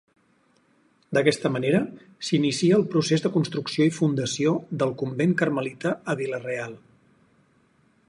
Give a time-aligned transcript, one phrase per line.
[1.17, 1.81] D'aquesta manera
[2.29, 6.79] s'inicia el procés de construcció i fundació del convent carmelita a Vila-real.